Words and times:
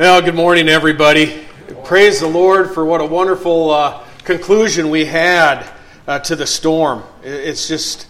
Well, 0.00 0.22
good 0.22 0.34
morning, 0.34 0.70
everybody. 0.70 1.44
Praise 1.84 2.20
the 2.20 2.26
Lord 2.26 2.70
for 2.70 2.86
what 2.86 3.02
a 3.02 3.04
wonderful 3.04 3.70
uh, 3.70 4.02
conclusion 4.24 4.88
we 4.88 5.04
had 5.04 5.70
uh, 6.06 6.20
to 6.20 6.36
the 6.36 6.46
storm. 6.46 7.02
It's 7.22 7.68
just, 7.68 8.06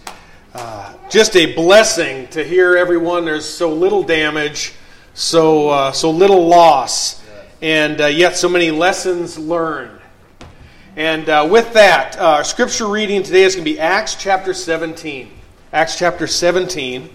uh, 0.54 0.95
just 1.11 1.34
a 1.34 1.53
blessing 1.53 2.29
to 2.29 2.45
hear 2.45 2.76
everyone. 2.76 3.24
There's 3.24 3.45
so 3.45 3.72
little 3.72 4.04
damage, 4.04 4.74
so 5.14 5.71
uh, 5.71 5.90
so 5.90 6.12
little 6.12 6.46
loss, 6.46 7.24
and 7.61 8.00
uh, 8.00 8.07
yet 8.07 8.36
so 8.36 8.48
many 8.48 8.70
lessons 8.70 9.36
learned. 9.36 10.00
And 10.95 11.29
uh, 11.29 11.48
with 11.50 11.72
that, 11.72 12.16
our 12.20 12.45
scripture 12.45 12.86
reading 12.86 13.25
today 13.25 13.43
is 13.43 13.57
going 13.57 13.64
to 13.64 13.72
be 13.72 13.80
Acts 13.80 14.14
chapter 14.14 14.54
17. 14.54 15.29
Acts 15.72 15.98
chapter 15.98 16.29
17. 16.29 17.11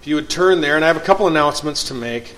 If 0.00 0.08
you 0.08 0.16
would 0.16 0.28
turn 0.28 0.60
there, 0.60 0.74
and 0.74 0.84
I 0.84 0.88
have 0.88 0.96
a 0.96 1.06
couple 1.06 1.28
announcements 1.28 1.84
to 1.84 1.94
make. 1.94 2.34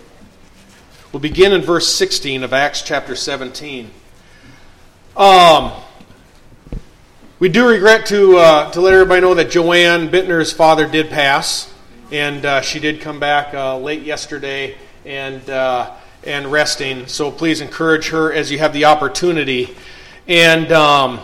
We'll 1.12 1.18
begin 1.18 1.50
in 1.50 1.62
verse 1.62 1.92
16 1.92 2.44
of 2.44 2.52
Acts 2.52 2.82
chapter 2.82 3.16
17. 3.16 3.90
Um, 5.16 5.72
we 7.40 7.48
do 7.48 7.66
regret 7.66 8.06
to, 8.06 8.36
uh, 8.36 8.70
to 8.70 8.80
let 8.80 8.94
everybody 8.94 9.20
know 9.20 9.34
that 9.34 9.50
Joanne 9.50 10.08
Bittner's 10.08 10.52
father 10.52 10.86
did 10.86 11.10
pass, 11.10 11.74
and 12.12 12.46
uh, 12.46 12.60
she 12.60 12.78
did 12.78 13.00
come 13.00 13.18
back 13.18 13.52
uh, 13.54 13.76
late 13.76 14.02
yesterday 14.02 14.76
and, 15.04 15.50
uh, 15.50 15.92
and 16.22 16.46
resting. 16.46 17.08
So 17.08 17.32
please 17.32 17.60
encourage 17.60 18.10
her 18.10 18.32
as 18.32 18.52
you 18.52 18.60
have 18.60 18.72
the 18.72 18.84
opportunity. 18.84 19.76
And 20.28 20.70
um, 20.70 21.18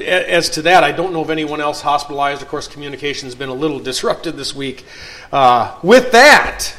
as 0.00 0.48
to 0.50 0.62
that, 0.62 0.84
I 0.84 0.92
don't 0.92 1.12
know 1.12 1.22
of 1.22 1.30
anyone 1.30 1.60
else 1.60 1.80
hospitalized. 1.80 2.40
Of 2.40 2.46
course, 2.46 2.68
communication 2.68 3.26
has 3.26 3.34
been 3.34 3.48
a 3.48 3.54
little 3.54 3.80
disrupted 3.80 4.36
this 4.36 4.54
week. 4.54 4.84
Uh, 5.32 5.76
with 5.82 6.12
that, 6.12 6.72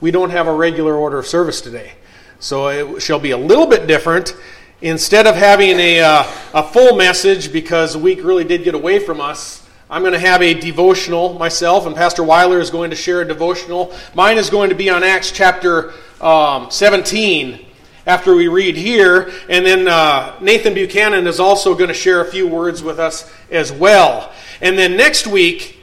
we 0.00 0.10
don't 0.10 0.30
have 0.30 0.46
a 0.46 0.54
regular 0.54 0.94
order 0.94 1.18
of 1.18 1.26
service 1.26 1.60
today. 1.60 1.92
So 2.38 2.68
it 2.68 3.00
shall 3.00 3.18
be 3.18 3.30
a 3.30 3.36
little 3.36 3.66
bit 3.66 3.86
different. 3.86 4.36
Instead 4.82 5.26
of 5.26 5.34
having 5.34 5.78
a, 5.80 6.00
uh, 6.00 6.24
a 6.52 6.62
full 6.62 6.96
message, 6.96 7.50
because 7.50 7.94
the 7.94 7.98
week 7.98 8.22
really 8.22 8.44
did 8.44 8.62
get 8.62 8.74
away 8.74 8.98
from 8.98 9.20
us, 9.20 9.66
I'm 9.88 10.02
going 10.02 10.12
to 10.12 10.18
have 10.18 10.42
a 10.42 10.52
devotional 10.52 11.34
myself, 11.34 11.86
and 11.86 11.94
Pastor 11.94 12.24
Weiler 12.24 12.58
is 12.58 12.70
going 12.70 12.90
to 12.90 12.96
share 12.96 13.22
a 13.22 13.24
devotional. 13.24 13.94
Mine 14.14 14.36
is 14.36 14.50
going 14.50 14.68
to 14.68 14.74
be 14.74 14.90
on 14.90 15.02
Acts 15.02 15.30
chapter 15.30 15.92
um, 16.20 16.70
17 16.70 17.64
after 18.06 18.34
we 18.34 18.48
read 18.48 18.76
here. 18.76 19.32
And 19.48 19.64
then 19.64 19.88
uh, 19.88 20.36
Nathan 20.40 20.74
Buchanan 20.74 21.26
is 21.26 21.40
also 21.40 21.74
going 21.74 21.88
to 21.88 21.94
share 21.94 22.20
a 22.20 22.24
few 22.24 22.46
words 22.46 22.82
with 22.82 22.98
us 22.98 23.32
as 23.50 23.72
well. 23.72 24.32
And 24.60 24.78
then 24.78 24.96
next 24.96 25.26
week, 25.26 25.75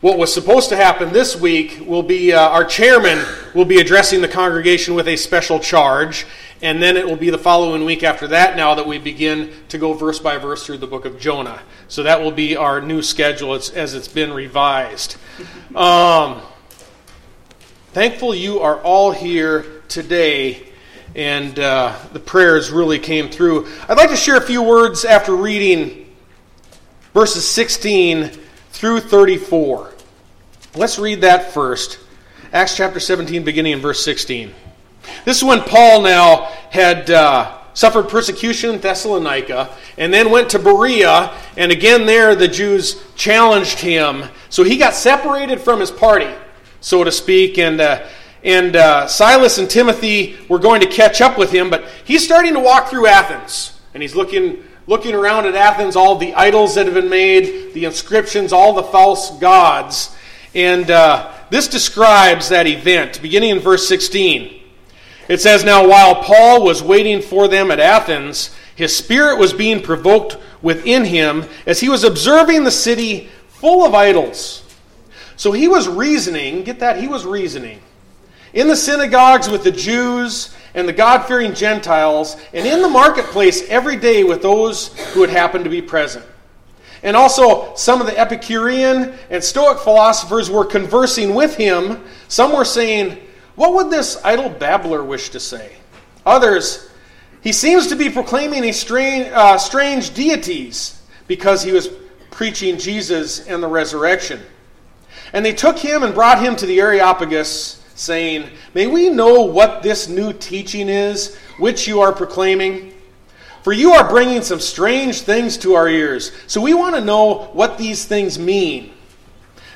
what 0.00 0.16
was 0.16 0.32
supposed 0.32 0.70
to 0.70 0.76
happen 0.76 1.12
this 1.12 1.36
week 1.36 1.82
will 1.86 2.02
be 2.02 2.32
uh, 2.32 2.48
our 2.48 2.64
chairman 2.64 3.22
will 3.54 3.66
be 3.66 3.80
addressing 3.80 4.22
the 4.22 4.28
congregation 4.28 4.94
with 4.94 5.06
a 5.06 5.16
special 5.16 5.60
charge, 5.60 6.26
and 6.62 6.82
then 6.82 6.96
it 6.96 7.06
will 7.06 7.16
be 7.16 7.28
the 7.28 7.38
following 7.38 7.84
week 7.84 8.02
after 8.02 8.26
that 8.28 8.56
now 8.56 8.74
that 8.74 8.86
we 8.86 8.96
begin 8.96 9.52
to 9.68 9.76
go 9.76 9.92
verse 9.92 10.18
by 10.18 10.38
verse 10.38 10.64
through 10.64 10.78
the 10.78 10.86
book 10.86 11.04
of 11.04 11.20
Jonah. 11.20 11.60
So 11.88 12.02
that 12.04 12.22
will 12.22 12.30
be 12.30 12.56
our 12.56 12.80
new 12.80 13.02
schedule 13.02 13.52
as 13.54 13.94
it's 13.94 14.08
been 14.08 14.32
revised. 14.32 15.16
Um, 15.74 16.40
thankful 17.92 18.34
you 18.34 18.60
are 18.60 18.80
all 18.80 19.12
here 19.12 19.82
today, 19.88 20.66
and 21.14 21.58
uh, 21.58 21.94
the 22.14 22.20
prayers 22.20 22.70
really 22.70 22.98
came 22.98 23.28
through. 23.28 23.68
I'd 23.86 23.98
like 23.98 24.10
to 24.10 24.16
share 24.16 24.38
a 24.38 24.40
few 24.40 24.62
words 24.62 25.04
after 25.04 25.36
reading 25.36 26.10
verses 27.12 27.46
16 27.46 28.30
through 28.70 29.00
34. 29.00 29.94
Let's 30.74 30.98
read 30.98 31.20
that 31.22 31.52
first. 31.52 31.98
Acts 32.52 32.76
chapter 32.76 33.00
17, 33.00 33.44
beginning 33.44 33.72
in 33.72 33.80
verse 33.80 34.04
16. 34.04 34.52
This 35.24 35.38
is 35.38 35.44
when 35.44 35.60
Paul 35.62 36.02
now 36.02 36.44
had 36.70 37.10
uh, 37.10 37.58
suffered 37.74 38.08
persecution 38.08 38.70
in 38.70 38.80
Thessalonica 38.80 39.74
and 39.98 40.12
then 40.12 40.30
went 40.30 40.50
to 40.50 40.58
Berea, 40.58 41.32
and 41.56 41.72
again 41.72 42.06
there 42.06 42.34
the 42.34 42.48
Jews 42.48 43.02
challenged 43.16 43.80
him. 43.80 44.24
So 44.48 44.62
he 44.62 44.76
got 44.76 44.94
separated 44.94 45.60
from 45.60 45.80
his 45.80 45.90
party, 45.90 46.30
so 46.80 47.04
to 47.04 47.12
speak, 47.12 47.58
and. 47.58 47.80
Uh, 47.80 48.06
and 48.42 48.74
uh, 48.74 49.06
Silas 49.06 49.58
and 49.58 49.68
Timothy 49.68 50.38
were 50.48 50.58
going 50.58 50.80
to 50.80 50.86
catch 50.86 51.20
up 51.20 51.36
with 51.36 51.52
him, 51.52 51.68
but 51.68 51.84
he's 52.04 52.24
starting 52.24 52.54
to 52.54 52.60
walk 52.60 52.88
through 52.88 53.06
Athens, 53.06 53.78
and 53.92 54.02
he's 54.02 54.14
looking 54.14 54.64
looking 54.90 55.14
around 55.14 55.46
at 55.46 55.54
Athens, 55.54 55.94
all 55.94 56.16
the 56.16 56.34
idols 56.34 56.74
that 56.74 56.84
have 56.84 56.96
been 56.96 57.08
made, 57.08 57.72
the 57.74 57.84
inscriptions, 57.84 58.52
all 58.52 58.72
the 58.72 58.82
false 58.82 59.38
gods. 59.38 60.16
And 60.52 60.90
uh, 60.90 61.32
this 61.48 61.68
describes 61.68 62.48
that 62.48 62.66
event, 62.66 63.22
beginning 63.22 63.50
in 63.50 63.60
verse 63.60 63.86
16. 63.86 64.60
It 65.28 65.40
says, 65.40 65.62
Now 65.62 65.86
while 65.86 66.16
Paul 66.16 66.64
was 66.64 66.82
waiting 66.82 67.22
for 67.22 67.46
them 67.46 67.70
at 67.70 67.78
Athens, 67.78 68.52
his 68.74 68.94
spirit 68.94 69.38
was 69.38 69.52
being 69.52 69.80
provoked 69.80 70.38
within 70.60 71.04
him 71.04 71.44
as 71.66 71.78
he 71.78 71.88
was 71.88 72.02
observing 72.02 72.64
the 72.64 72.72
city 72.72 73.28
full 73.46 73.86
of 73.86 73.94
idols. 73.94 74.64
So 75.36 75.52
he 75.52 75.68
was 75.68 75.86
reasoning, 75.86 76.64
get 76.64 76.80
that? 76.80 76.98
He 76.98 77.06
was 77.06 77.24
reasoning. 77.24 77.80
In 78.52 78.66
the 78.66 78.74
synagogues 78.74 79.48
with 79.48 79.62
the 79.62 79.70
Jews 79.70 80.52
and 80.74 80.88
the 80.88 80.92
God 80.92 81.26
fearing 81.26 81.54
Gentiles, 81.54 82.36
and 82.52 82.66
in 82.66 82.82
the 82.82 82.88
marketplace 82.88 83.66
every 83.68 83.96
day 83.96 84.24
with 84.24 84.42
those 84.42 84.88
who 85.12 85.20
would 85.20 85.30
happen 85.30 85.64
to 85.64 85.70
be 85.70 85.82
present. 85.82 86.24
And 87.02 87.16
also, 87.16 87.74
some 87.76 88.00
of 88.00 88.06
the 88.06 88.18
Epicurean 88.18 89.14
and 89.30 89.42
Stoic 89.42 89.78
philosophers 89.78 90.50
were 90.50 90.64
conversing 90.64 91.34
with 91.34 91.56
him. 91.56 92.04
Some 92.28 92.54
were 92.54 92.64
saying, 92.64 93.18
What 93.54 93.72
would 93.74 93.90
this 93.90 94.20
idle 94.22 94.50
babbler 94.50 95.02
wish 95.02 95.30
to 95.30 95.40
say? 95.40 95.72
Others, 96.26 96.90
he 97.40 97.52
seems 97.52 97.86
to 97.86 97.96
be 97.96 98.10
proclaiming 98.10 98.64
a 98.64 98.72
strange, 98.72 99.28
uh, 99.28 99.56
strange 99.56 100.12
deities 100.12 101.00
because 101.26 101.62
he 101.62 101.72
was 101.72 101.88
preaching 102.30 102.76
Jesus 102.76 103.46
and 103.46 103.62
the 103.62 103.68
resurrection. 103.68 104.40
And 105.32 105.44
they 105.44 105.52
took 105.52 105.78
him 105.78 106.02
and 106.02 106.14
brought 106.14 106.42
him 106.42 106.54
to 106.56 106.66
the 106.66 106.80
Areopagus 106.80 107.79
saying, 108.00 108.50
May 108.74 108.86
we 108.86 109.10
know 109.10 109.42
what 109.42 109.82
this 109.82 110.08
new 110.08 110.32
teaching 110.32 110.88
is 110.88 111.36
which 111.58 111.86
you 111.86 112.00
are 112.00 112.12
proclaiming? 112.12 112.94
For 113.62 113.74
you 113.74 113.92
are 113.92 114.08
bringing 114.08 114.40
some 114.40 114.60
strange 114.60 115.20
things 115.20 115.58
to 115.58 115.74
our 115.74 115.88
ears. 115.88 116.32
So 116.46 116.62
we 116.62 116.72
want 116.72 116.94
to 116.94 117.04
know 117.04 117.50
what 117.52 117.76
these 117.76 118.06
things 118.06 118.38
mean. 118.38 118.92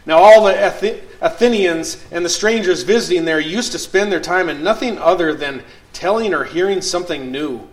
Now, 0.07 0.19
all 0.19 0.45
the 0.45 1.03
Athenians 1.21 2.03
and 2.11 2.25
the 2.25 2.31
strangers 2.31 2.83
visiting 2.83 3.25
there 3.25 3.41
used 3.41 3.73
to 3.73 3.79
spend 3.79 4.11
their 4.11 4.21
time 4.21 4.49
in 4.49 4.63
nothing 4.63 4.99
other 4.99 5.35
than 5.35 5.63
telling 5.93 6.33
or 6.35 6.45
hearing 6.45 6.81
something 6.81 7.31
new. 7.31 7.69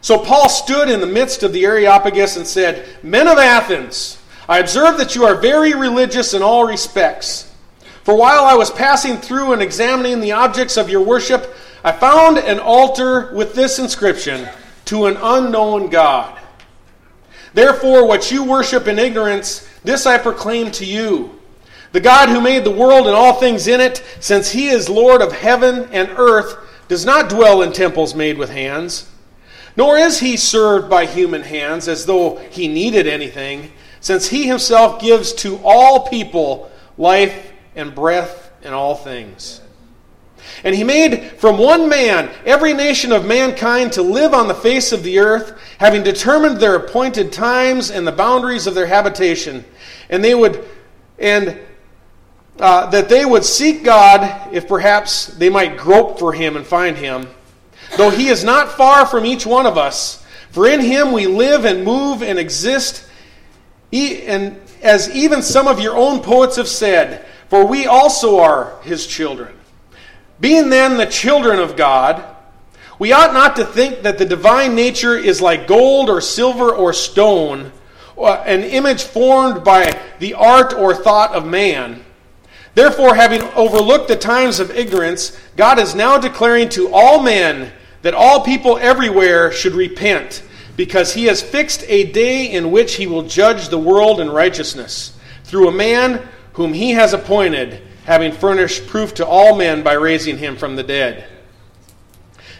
So 0.00 0.18
Paul 0.18 0.48
stood 0.48 0.88
in 0.88 1.00
the 1.00 1.06
midst 1.06 1.42
of 1.42 1.52
the 1.52 1.64
Areopagus 1.64 2.36
and 2.36 2.46
said, 2.46 2.88
Men 3.02 3.28
of 3.28 3.38
Athens, 3.38 4.18
I 4.48 4.58
observe 4.58 4.96
that 4.98 5.14
you 5.14 5.24
are 5.24 5.34
very 5.34 5.74
religious 5.74 6.34
in 6.34 6.42
all 6.42 6.64
respects. 6.64 7.49
For 8.10 8.16
while 8.16 8.44
I 8.44 8.54
was 8.54 8.72
passing 8.72 9.18
through 9.18 9.52
and 9.52 9.62
examining 9.62 10.18
the 10.18 10.32
objects 10.32 10.76
of 10.76 10.90
your 10.90 11.00
worship, 11.00 11.54
I 11.84 11.92
found 11.92 12.38
an 12.38 12.58
altar 12.58 13.32
with 13.32 13.54
this 13.54 13.78
inscription 13.78 14.48
To 14.86 15.06
an 15.06 15.16
unknown 15.16 15.90
God. 15.90 16.36
Therefore, 17.54 18.08
what 18.08 18.32
you 18.32 18.42
worship 18.42 18.88
in 18.88 18.98
ignorance, 18.98 19.64
this 19.84 20.06
I 20.06 20.18
proclaim 20.18 20.72
to 20.72 20.84
you. 20.84 21.38
The 21.92 22.00
God 22.00 22.30
who 22.30 22.40
made 22.40 22.64
the 22.64 22.72
world 22.72 23.06
and 23.06 23.14
all 23.14 23.34
things 23.34 23.68
in 23.68 23.80
it, 23.80 24.04
since 24.18 24.50
he 24.50 24.70
is 24.70 24.88
Lord 24.88 25.22
of 25.22 25.30
heaven 25.30 25.88
and 25.92 26.08
earth, 26.16 26.56
does 26.88 27.06
not 27.06 27.30
dwell 27.30 27.62
in 27.62 27.72
temples 27.72 28.16
made 28.16 28.38
with 28.38 28.50
hands, 28.50 29.08
nor 29.76 29.96
is 29.96 30.18
he 30.18 30.36
served 30.36 30.90
by 30.90 31.06
human 31.06 31.42
hands 31.42 31.86
as 31.86 32.06
though 32.06 32.38
he 32.50 32.66
needed 32.66 33.06
anything, 33.06 33.70
since 34.00 34.30
he 34.30 34.48
himself 34.48 35.00
gives 35.00 35.32
to 35.34 35.60
all 35.62 36.08
people 36.08 36.72
life 36.98 37.49
and 37.80 37.94
breath 37.94 38.52
in 38.62 38.72
all 38.72 38.94
things. 38.94 39.60
And 40.64 40.74
he 40.74 40.84
made 40.84 41.32
from 41.32 41.58
one 41.58 41.88
man 41.88 42.30
every 42.44 42.72
nation 42.72 43.12
of 43.12 43.26
mankind 43.26 43.92
to 43.92 44.02
live 44.02 44.34
on 44.34 44.48
the 44.48 44.54
face 44.54 44.92
of 44.92 45.02
the 45.02 45.18
earth, 45.18 45.58
having 45.78 46.02
determined 46.02 46.58
their 46.58 46.76
appointed 46.76 47.32
times 47.32 47.90
and 47.90 48.06
the 48.06 48.12
boundaries 48.12 48.66
of 48.66 48.74
their 48.74 48.86
habitation. 48.86 49.64
And 50.08 50.22
they 50.22 50.34
would, 50.34 50.66
and 51.18 51.58
uh, 52.58 52.90
that 52.90 53.08
they 53.08 53.24
would 53.24 53.44
seek 53.44 53.84
God 53.84 54.54
if 54.54 54.68
perhaps 54.68 55.26
they 55.26 55.48
might 55.48 55.76
grope 55.76 56.18
for 56.18 56.32
him 56.32 56.56
and 56.56 56.66
find 56.66 56.96
him. 56.96 57.26
Though 57.96 58.10
he 58.10 58.28
is 58.28 58.44
not 58.44 58.72
far 58.72 59.06
from 59.06 59.24
each 59.24 59.46
one 59.46 59.66
of 59.66 59.76
us, 59.78 60.24
for 60.50 60.66
in 60.66 60.80
him 60.80 61.12
we 61.12 61.26
live 61.26 61.64
and 61.64 61.84
move 61.84 62.22
and 62.22 62.38
exist. 62.38 63.06
And 63.92 64.60
as 64.82 65.14
even 65.14 65.42
some 65.42 65.66
of 65.66 65.80
your 65.80 65.96
own 65.96 66.20
poets 66.20 66.56
have 66.56 66.68
said, 66.68 67.26
for 67.50 67.66
we 67.66 67.86
also 67.86 68.38
are 68.38 68.80
his 68.82 69.06
children. 69.06 69.54
Being 70.40 70.70
then 70.70 70.96
the 70.96 71.04
children 71.04 71.58
of 71.58 71.76
God, 71.76 72.24
we 72.98 73.12
ought 73.12 73.34
not 73.34 73.56
to 73.56 73.64
think 73.64 74.02
that 74.02 74.18
the 74.18 74.24
divine 74.24 74.74
nature 74.74 75.16
is 75.16 75.42
like 75.42 75.66
gold 75.66 76.08
or 76.08 76.20
silver 76.20 76.70
or 76.70 76.92
stone, 76.92 77.72
or 78.14 78.36
an 78.46 78.62
image 78.62 79.02
formed 79.02 79.64
by 79.64 80.00
the 80.18 80.34
art 80.34 80.72
or 80.72 80.94
thought 80.94 81.34
of 81.34 81.44
man. 81.44 82.04
Therefore, 82.74 83.16
having 83.16 83.42
overlooked 83.56 84.06
the 84.08 84.16
times 84.16 84.60
of 84.60 84.70
ignorance, 84.70 85.36
God 85.56 85.78
is 85.78 85.94
now 85.94 86.18
declaring 86.18 86.68
to 86.70 86.92
all 86.92 87.20
men 87.20 87.72
that 88.02 88.14
all 88.14 88.44
people 88.44 88.78
everywhere 88.78 89.50
should 89.50 89.74
repent, 89.74 90.42
because 90.76 91.14
he 91.14 91.24
has 91.24 91.42
fixed 91.42 91.84
a 91.88 92.12
day 92.12 92.46
in 92.46 92.70
which 92.70 92.94
he 92.94 93.08
will 93.08 93.24
judge 93.24 93.68
the 93.68 93.78
world 93.78 94.20
in 94.20 94.30
righteousness, 94.30 95.18
through 95.42 95.68
a 95.68 95.72
man 95.72 96.26
whom 96.54 96.72
he 96.72 96.92
has 96.92 97.12
appointed, 97.12 97.82
having 98.04 98.32
furnished 98.32 98.86
proof 98.86 99.14
to 99.14 99.26
all 99.26 99.56
men 99.56 99.82
by 99.82 99.92
raising 99.92 100.38
him 100.38 100.56
from 100.56 100.76
the 100.76 100.82
dead. 100.82 101.26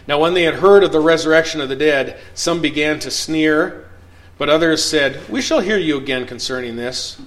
Now, 0.07 0.19
when 0.19 0.33
they 0.33 0.43
had 0.43 0.55
heard 0.55 0.83
of 0.83 0.91
the 0.91 0.99
resurrection 0.99 1.61
of 1.61 1.69
the 1.69 1.75
dead, 1.75 2.19
some 2.33 2.61
began 2.61 2.99
to 2.99 3.11
sneer, 3.11 3.89
but 4.37 4.49
others 4.49 4.83
said, 4.83 5.29
We 5.29 5.41
shall 5.41 5.59
hear 5.59 5.77
you 5.77 5.97
again 5.97 6.25
concerning 6.25 6.75
this. 6.75 7.21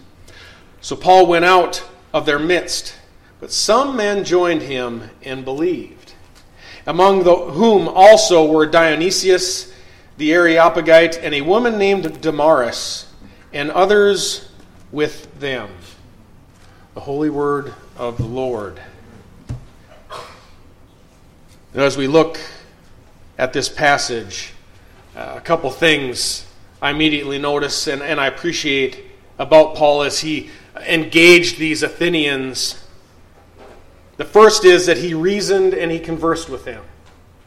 So 0.81 0.97
Paul 0.97 1.27
went 1.27 1.45
out 1.45 1.85
of 2.13 2.27
their 2.27 2.39
midst. 2.39 2.95
But 3.41 3.53
some 3.53 3.97
men 3.97 4.25
joined 4.25 4.63
him 4.63 5.11
and 5.23 5.45
believed, 5.45 6.15
among 6.87 7.25
the, 7.25 7.35
whom 7.35 7.89
also 7.89 8.47
were 8.47 8.65
Dionysius 8.65 9.73
the 10.17 10.33
Areopagite 10.33 11.19
and 11.19 11.35
a 11.35 11.41
woman 11.41 11.77
named 11.77 12.21
Damaris, 12.21 13.13
and 13.53 13.71
others 13.71 14.49
with 14.93 15.41
them. 15.41 15.69
The 16.95 17.01
holy 17.01 17.29
word 17.29 17.75
of 17.97 18.19
the 18.19 18.25
Lord. 18.25 18.81
And 21.73 21.83
as 21.83 21.97
we 21.97 22.07
look 22.07 22.39
at 23.37 23.53
this 23.53 23.69
passage, 23.69 24.53
uh, 25.17 25.35
a 25.37 25.41
couple 25.41 25.73
things 25.73 26.47
I 26.81 26.91
immediately 26.91 27.37
notice 27.37 27.89
and, 27.89 28.01
and 28.01 28.21
I 28.21 28.29
appreciate 28.29 29.07
about 29.41 29.75
Paul 29.75 30.05
as 30.05 30.21
he 30.21 30.51
engaged 30.87 31.59
these 31.59 31.83
Athenians. 31.83 32.81
The 34.17 34.25
first 34.25 34.65
is 34.65 34.87
that 34.87 34.99
he 34.99 35.15
reasoned 35.15 35.75
and 35.75 35.91
he 35.91 35.99
conversed 35.99 36.49
with 36.49 36.65
them. 36.65 36.85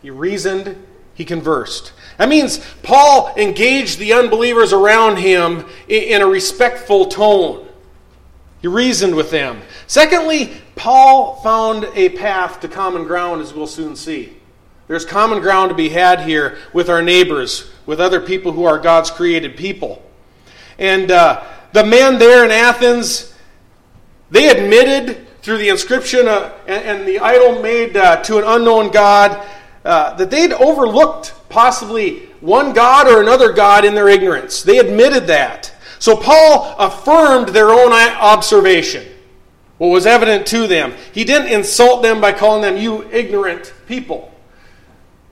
He 0.01 0.09
reasoned, 0.09 0.75
he 1.13 1.23
conversed. 1.23 1.93
That 2.17 2.27
means 2.27 2.59
Paul 2.83 3.33
engaged 3.37 3.97
the 3.97 4.11
unbelievers 4.11 4.73
around 4.73 5.19
him 5.19 5.65
in 5.87 6.21
a 6.21 6.27
respectful 6.27 7.05
tone. 7.05 7.66
He 8.61 8.67
reasoned 8.67 9.15
with 9.15 9.29
them. 9.29 9.61
Secondly, 9.85 10.51
Paul 10.75 11.35
found 11.41 11.87
a 11.93 12.09
path 12.09 12.59
to 12.61 12.67
common 12.67 13.03
ground, 13.03 13.41
as 13.41 13.53
we'll 13.53 13.67
soon 13.67 13.95
see. 13.95 14.37
There's 14.87 15.05
common 15.05 15.41
ground 15.41 15.69
to 15.69 15.75
be 15.75 15.89
had 15.89 16.21
here 16.21 16.57
with 16.73 16.89
our 16.89 17.01
neighbors, 17.01 17.69
with 17.85 17.99
other 17.99 18.21
people 18.21 18.53
who 18.53 18.63
are 18.63 18.79
God's 18.79 19.11
created 19.11 19.57
people. 19.57 20.01
And 20.79 21.11
uh, 21.11 21.43
the 21.73 21.85
men 21.85 22.19
there 22.19 22.45
in 22.45 22.51
Athens, 22.51 23.33
they 24.31 24.49
admitted 24.49 25.27
through 25.41 25.57
the 25.57 25.69
inscription 25.69 26.27
uh, 26.27 26.53
and, 26.67 26.99
and, 26.99 27.07
the 27.07 27.19
idol 27.19 27.61
made 27.61 27.95
uh, 27.95 28.21
to 28.23 28.37
an 28.37 28.43
unknown 28.45 28.91
God 28.91 29.47
uh, 29.85 30.13
that 30.15 30.29
they'd 30.29 30.51
overlooked 30.53 31.33
possibly 31.47 32.25
one 32.41 32.73
God 32.73 33.07
or 33.07 33.21
another 33.21 33.53
God 33.53 33.85
in 33.85 33.95
their 33.95 34.09
ignorance. 34.09 34.61
They 34.61 34.79
admitted 34.79 35.27
that. 35.27 35.73
So 35.99 36.15
Paul 36.15 36.75
affirmed 36.77 37.49
their 37.49 37.69
own 37.69 37.91
observation, 37.91 39.05
what 39.77 39.87
was 39.87 40.05
evident 40.05 40.45
to 40.47 40.67
them. 40.67 40.93
He 41.13 41.23
didn't 41.23 41.51
insult 41.51 42.03
them 42.03 42.21
by 42.21 42.31
calling 42.31 42.61
them, 42.61 42.77
you 42.77 43.09
ignorant 43.11 43.73
people. 43.87 44.31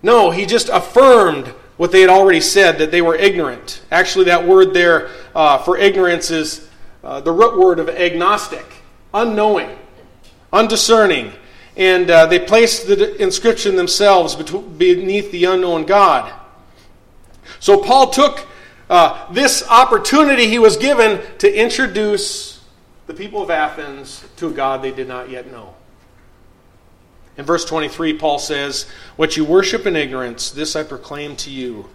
No, 0.01 0.31
he 0.31 0.45
just 0.45 0.69
affirmed 0.69 1.47
what 1.77 1.91
they 1.91 2.01
had 2.01 2.09
already 2.09 2.41
said, 2.41 2.77
that 2.77 2.91
they 2.91 3.01
were 3.01 3.15
ignorant. 3.15 3.81
Actually, 3.91 4.25
that 4.25 4.47
word 4.47 4.73
there 4.73 5.09
uh, 5.33 5.57
for 5.57 5.77
ignorance 5.77 6.31
is 6.31 6.69
uh, 7.03 7.21
the 7.21 7.31
root 7.31 7.59
word 7.59 7.79
of 7.79 7.89
agnostic, 7.89 8.65
unknowing, 9.13 9.77
undiscerning. 10.53 11.33
And 11.77 12.09
uh, 12.09 12.25
they 12.27 12.39
placed 12.39 12.87
the 12.87 13.21
inscription 13.21 13.75
themselves 13.75 14.35
beneath 14.35 15.31
the 15.31 15.45
unknown 15.45 15.85
God. 15.85 16.31
So 17.59 17.77
Paul 17.77 18.09
took 18.09 18.47
uh, 18.89 19.31
this 19.31 19.67
opportunity 19.67 20.47
he 20.47 20.59
was 20.59 20.77
given 20.77 21.21
to 21.39 21.51
introduce 21.51 22.63
the 23.07 23.13
people 23.13 23.41
of 23.41 23.49
Athens 23.49 24.23
to 24.37 24.47
a 24.47 24.51
God 24.51 24.81
they 24.81 24.91
did 24.91 25.07
not 25.07 25.29
yet 25.29 25.51
know. 25.51 25.75
In 27.37 27.45
verse 27.45 27.65
23, 27.65 28.17
Paul 28.17 28.39
says, 28.39 28.87
What 29.15 29.35
you 29.35 29.43
worship 29.43 29.85
in 29.85 29.95
ignorance, 29.95 30.51
this 30.51 30.75
I 30.75 30.83
proclaim 30.83 31.35
to 31.37 31.49
you. 31.49 31.89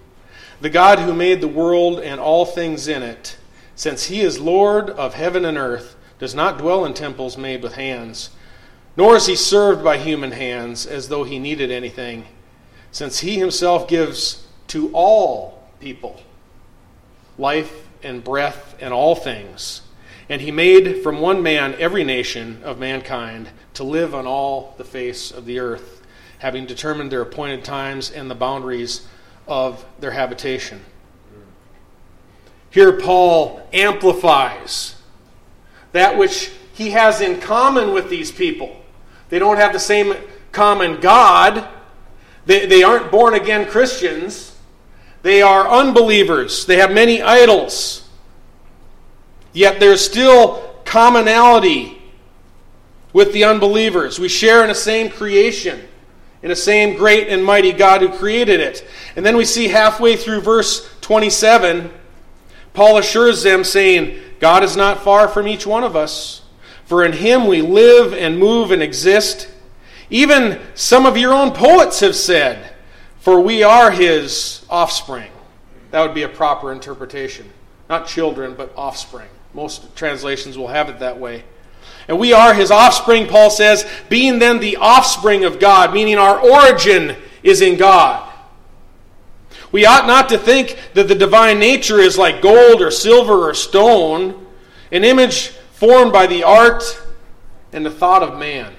The 0.60 0.70
God 0.70 0.98
who 0.98 1.14
made 1.14 1.40
the 1.40 1.48
world 1.48 2.00
and 2.00 2.20
all 2.20 2.44
things 2.44 2.88
in 2.88 3.02
it, 3.02 3.38
since 3.74 4.06
he 4.06 4.20
is 4.20 4.38
Lord 4.38 4.90
of 4.90 5.14
heaven 5.14 5.44
and 5.44 5.56
earth, 5.56 5.96
does 6.18 6.34
not 6.34 6.58
dwell 6.58 6.84
in 6.84 6.92
temples 6.92 7.38
made 7.38 7.62
with 7.62 7.74
hands, 7.74 8.30
nor 8.96 9.16
is 9.16 9.26
he 9.26 9.36
served 9.36 9.82
by 9.82 9.96
human 9.96 10.32
hands 10.32 10.84
as 10.84 11.08
though 11.08 11.24
he 11.24 11.38
needed 11.38 11.70
anything, 11.70 12.26
since 12.92 13.20
he 13.20 13.38
himself 13.38 13.88
gives 13.88 14.46
to 14.66 14.90
all 14.92 15.62
people 15.80 16.20
life 17.40 17.88
and 18.02 18.22
breath 18.22 18.76
and 18.80 18.92
all 18.92 19.14
things. 19.14 19.82
And 20.28 20.40
he 20.40 20.52
made 20.52 21.02
from 21.02 21.20
one 21.20 21.42
man 21.42 21.74
every 21.78 22.04
nation 22.04 22.62
of 22.62 22.78
mankind 22.78 23.48
to 23.74 23.82
live 23.82 24.14
on 24.14 24.26
all 24.26 24.74
the 24.78 24.84
face 24.84 25.32
of 25.32 25.44
the 25.46 25.58
earth, 25.58 26.02
having 26.38 26.66
determined 26.66 27.10
their 27.10 27.22
appointed 27.22 27.64
times 27.64 28.10
and 28.10 28.30
the 28.30 28.34
boundaries 28.34 29.06
of 29.48 29.84
their 29.98 30.12
habitation. 30.12 30.84
Here, 32.70 32.92
Paul 32.92 33.66
amplifies 33.72 34.94
that 35.90 36.16
which 36.16 36.52
he 36.72 36.90
has 36.90 37.20
in 37.20 37.40
common 37.40 37.92
with 37.92 38.08
these 38.08 38.30
people. 38.30 38.80
They 39.28 39.40
don't 39.40 39.56
have 39.56 39.72
the 39.72 39.80
same 39.80 40.14
common 40.52 41.00
God, 41.00 41.68
they, 42.46 42.66
they 42.66 42.82
aren't 42.82 43.10
born 43.10 43.34
again 43.34 43.68
Christians, 43.68 44.49
they 45.22 45.42
are 45.42 45.68
unbelievers, 45.68 46.66
they 46.66 46.78
have 46.78 46.92
many 46.92 47.22
idols. 47.22 48.08
Yet 49.52 49.80
there's 49.80 50.04
still 50.04 50.80
commonality 50.84 52.00
with 53.12 53.32
the 53.32 53.44
unbelievers. 53.44 54.18
We 54.18 54.28
share 54.28 54.62
in 54.62 54.68
the 54.68 54.74
same 54.74 55.10
creation, 55.10 55.86
in 56.42 56.48
the 56.48 56.56
same 56.56 56.96
great 56.96 57.28
and 57.28 57.44
mighty 57.44 57.72
God 57.72 58.00
who 58.00 58.08
created 58.08 58.60
it. 58.60 58.86
And 59.16 59.26
then 59.26 59.36
we 59.36 59.44
see 59.44 59.68
halfway 59.68 60.16
through 60.16 60.40
verse 60.40 60.88
27, 61.00 61.90
Paul 62.72 62.98
assures 62.98 63.42
them, 63.42 63.64
saying, 63.64 64.20
God 64.38 64.62
is 64.62 64.76
not 64.76 65.02
far 65.02 65.28
from 65.28 65.48
each 65.48 65.66
one 65.66 65.84
of 65.84 65.96
us, 65.96 66.42
for 66.84 67.04
in 67.04 67.12
him 67.12 67.46
we 67.46 67.60
live 67.60 68.14
and 68.14 68.38
move 68.38 68.70
and 68.70 68.82
exist. 68.82 69.48
Even 70.08 70.60
some 70.74 71.06
of 71.06 71.16
your 71.16 71.34
own 71.34 71.52
poets 71.52 72.00
have 72.00 72.16
said, 72.16 72.72
For 73.20 73.40
we 73.40 73.62
are 73.62 73.90
his 73.90 74.64
offspring. 74.68 75.30
That 75.90 76.02
would 76.02 76.14
be 76.14 76.22
a 76.22 76.28
proper 76.28 76.72
interpretation. 76.72 77.50
Not 77.88 78.06
children, 78.06 78.54
but 78.54 78.72
offspring. 78.76 79.28
Most 79.52 79.94
translations 79.94 80.56
will 80.56 80.68
have 80.68 80.88
it 80.88 81.00
that 81.00 81.18
way. 81.18 81.44
And 82.08 82.18
we 82.18 82.32
are 82.32 82.54
his 82.54 82.70
offspring, 82.70 83.26
Paul 83.26 83.50
says, 83.50 83.88
being 84.08 84.38
then 84.38 84.58
the 84.58 84.76
offspring 84.76 85.44
of 85.44 85.60
God, 85.60 85.92
meaning 85.92 86.16
our 86.16 86.40
origin 86.40 87.16
is 87.42 87.60
in 87.60 87.76
God. 87.76 88.26
We 89.72 89.86
ought 89.86 90.06
not 90.06 90.28
to 90.30 90.38
think 90.38 90.78
that 90.94 91.06
the 91.06 91.14
divine 91.14 91.58
nature 91.58 92.00
is 92.00 92.18
like 92.18 92.42
gold 92.42 92.82
or 92.82 92.90
silver 92.90 93.48
or 93.48 93.54
stone, 93.54 94.46
an 94.90 95.04
image 95.04 95.48
formed 95.72 96.12
by 96.12 96.26
the 96.26 96.42
art 96.42 97.00
and 97.72 97.86
the 97.86 97.90
thought 97.90 98.22
of 98.22 98.38
man. 98.38 98.72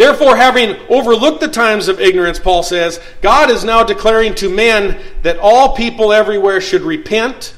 Therefore, 0.00 0.34
having 0.34 0.78
overlooked 0.88 1.40
the 1.40 1.48
times 1.48 1.86
of 1.86 2.00
ignorance, 2.00 2.38
Paul 2.38 2.62
says, 2.62 2.98
God 3.20 3.50
is 3.50 3.64
now 3.64 3.84
declaring 3.84 4.34
to 4.36 4.48
men 4.48 4.98
that 5.20 5.36
all 5.36 5.76
people 5.76 6.10
everywhere 6.10 6.62
should 6.62 6.80
repent 6.80 7.54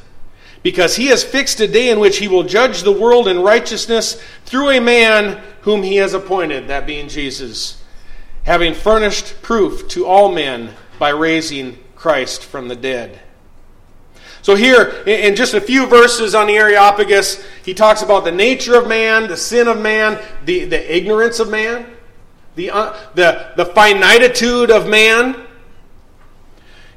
because 0.64 0.96
he 0.96 1.06
has 1.06 1.22
fixed 1.22 1.60
a 1.60 1.68
day 1.68 1.88
in 1.88 2.00
which 2.00 2.18
he 2.18 2.26
will 2.26 2.42
judge 2.42 2.82
the 2.82 2.90
world 2.90 3.28
in 3.28 3.38
righteousness 3.38 4.20
through 4.44 4.70
a 4.70 4.80
man 4.80 5.40
whom 5.60 5.84
he 5.84 5.94
has 5.98 6.14
appointed, 6.14 6.66
that 6.66 6.84
being 6.84 7.06
Jesus, 7.06 7.80
having 8.42 8.74
furnished 8.74 9.40
proof 9.40 9.86
to 9.90 10.04
all 10.04 10.32
men 10.32 10.74
by 10.98 11.10
raising 11.10 11.78
Christ 11.94 12.42
from 12.42 12.66
the 12.66 12.74
dead. 12.74 13.20
So, 14.42 14.56
here, 14.56 15.04
in 15.06 15.36
just 15.36 15.54
a 15.54 15.60
few 15.60 15.86
verses 15.86 16.34
on 16.34 16.48
the 16.48 16.56
Areopagus, 16.56 17.46
he 17.64 17.72
talks 17.72 18.02
about 18.02 18.24
the 18.24 18.32
nature 18.32 18.76
of 18.76 18.88
man, 18.88 19.28
the 19.28 19.36
sin 19.36 19.68
of 19.68 19.80
man, 19.80 20.20
the, 20.44 20.64
the 20.64 20.96
ignorance 20.96 21.38
of 21.38 21.48
man, 21.48 21.86
the, 22.54 22.70
uh, 22.70 22.96
the, 23.14 23.52
the 23.56 23.64
finitude 23.64 24.70
of 24.70 24.86
man, 24.86 25.46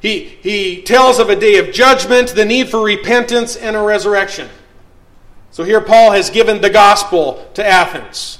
he, 0.01 0.19
he 0.19 0.81
tells 0.81 1.19
of 1.19 1.29
a 1.29 1.35
day 1.35 1.57
of 1.57 1.71
judgment, 1.71 2.29
the 2.29 2.45
need 2.45 2.69
for 2.69 2.83
repentance, 2.83 3.55
and 3.55 3.75
a 3.75 3.81
resurrection. 3.81 4.49
So 5.51 5.63
here 5.63 5.81
Paul 5.81 6.11
has 6.11 6.29
given 6.29 6.61
the 6.61 6.69
gospel 6.69 7.49
to 7.53 7.65
Athens. 7.65 8.39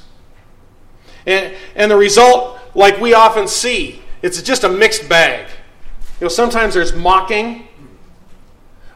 And, 1.25 1.55
and 1.75 1.89
the 1.89 1.95
result, 1.95 2.59
like 2.75 2.99
we 2.99 3.13
often 3.13 3.47
see, 3.47 4.01
it's 4.21 4.41
just 4.41 4.63
a 4.63 4.69
mixed 4.69 5.07
bag. 5.07 5.47
You 6.19 6.25
know, 6.25 6.29
sometimes 6.29 6.73
there's 6.73 6.93
mocking. 6.93 7.67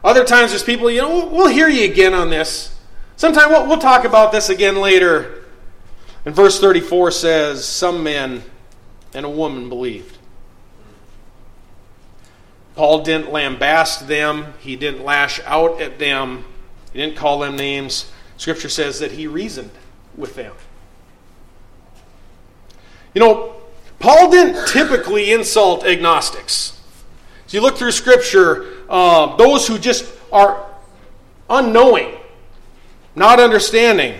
Other 0.04 0.24
times 0.24 0.50
there's 0.50 0.62
people, 0.62 0.90
you 0.90 1.00
know, 1.00 1.26
we'll 1.26 1.48
hear 1.48 1.68
you 1.68 1.90
again 1.90 2.14
on 2.14 2.30
this. 2.30 2.78
Sometime 3.16 3.50
we'll, 3.50 3.66
we'll 3.66 3.78
talk 3.78 4.04
about 4.04 4.32
this 4.32 4.48
again 4.48 4.76
later. 4.76 5.39
And 6.24 6.34
verse 6.34 6.60
34 6.60 7.10
says, 7.12 7.64
Some 7.64 8.02
men 8.02 8.42
and 9.14 9.24
a 9.24 9.30
woman 9.30 9.68
believed. 9.68 10.18
Paul 12.76 13.02
didn't 13.02 13.32
lambaste 13.32 14.06
them, 14.06 14.54
he 14.60 14.76
didn't 14.76 15.04
lash 15.04 15.40
out 15.44 15.80
at 15.80 15.98
them, 15.98 16.44
he 16.92 16.98
didn't 16.98 17.16
call 17.16 17.40
them 17.40 17.56
names. 17.56 18.10
Scripture 18.36 18.68
says 18.68 19.00
that 19.00 19.12
he 19.12 19.26
reasoned 19.26 19.70
with 20.16 20.34
them. 20.34 20.54
You 23.14 23.20
know, 23.20 23.56
Paul 23.98 24.30
didn't 24.30 24.66
typically 24.68 25.32
insult 25.32 25.84
agnostics. 25.84 26.80
As 27.44 27.52
you 27.52 27.60
look 27.60 27.76
through 27.76 27.90
Scripture, 27.90 28.78
uh, 28.88 29.36
those 29.36 29.66
who 29.66 29.78
just 29.78 30.10
are 30.32 30.66
unknowing, 31.50 32.14
not 33.14 33.40
understanding. 33.40 34.18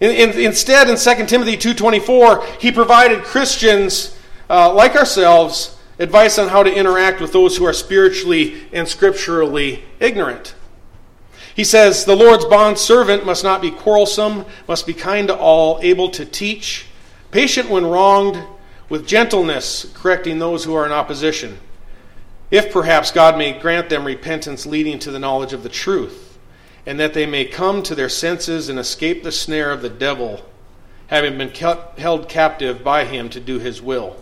In, 0.00 0.10
in, 0.10 0.40
instead, 0.40 0.88
in 0.88 0.96
2 0.96 1.26
Timothy 1.26 1.56
2.24, 1.56 2.60
he 2.60 2.70
provided 2.70 3.24
Christians 3.24 4.16
uh, 4.48 4.72
like 4.72 4.94
ourselves 4.94 5.76
advice 5.98 6.38
on 6.38 6.48
how 6.48 6.62
to 6.62 6.72
interact 6.72 7.20
with 7.20 7.32
those 7.32 7.56
who 7.56 7.64
are 7.64 7.72
spiritually 7.72 8.68
and 8.72 8.86
scripturally 8.86 9.82
ignorant. 9.98 10.54
He 11.54 11.64
says, 11.64 12.04
The 12.04 12.14
Lord's 12.14 12.44
bond 12.44 12.78
servant 12.78 13.26
must 13.26 13.42
not 13.42 13.60
be 13.60 13.72
quarrelsome, 13.72 14.44
must 14.68 14.86
be 14.86 14.94
kind 14.94 15.26
to 15.26 15.36
all, 15.36 15.80
able 15.82 16.08
to 16.10 16.24
teach, 16.24 16.86
patient 17.32 17.68
when 17.68 17.84
wronged, 17.84 18.40
with 18.88 19.06
gentleness, 19.06 19.90
correcting 19.94 20.38
those 20.38 20.64
who 20.64 20.74
are 20.74 20.86
in 20.86 20.92
opposition. 20.92 21.58
If 22.50 22.72
perhaps 22.72 23.10
God 23.10 23.36
may 23.36 23.58
grant 23.58 23.90
them 23.90 24.04
repentance 24.04 24.64
leading 24.64 24.98
to 25.00 25.10
the 25.10 25.18
knowledge 25.18 25.52
of 25.52 25.62
the 25.62 25.68
truth, 25.68 26.27
and 26.88 26.98
that 26.98 27.12
they 27.12 27.26
may 27.26 27.44
come 27.44 27.82
to 27.82 27.94
their 27.94 28.08
senses 28.08 28.70
and 28.70 28.78
escape 28.78 29.22
the 29.22 29.30
snare 29.30 29.70
of 29.72 29.82
the 29.82 29.90
devil, 29.90 30.40
having 31.08 31.36
been 31.36 31.50
kept, 31.50 31.98
held 31.98 32.30
captive 32.30 32.82
by 32.82 33.04
him 33.04 33.28
to 33.28 33.38
do 33.38 33.58
his 33.58 33.82
will. 33.82 34.16